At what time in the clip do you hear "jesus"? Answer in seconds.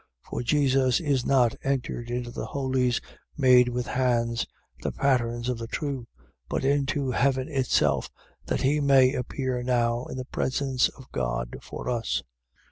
0.41-0.99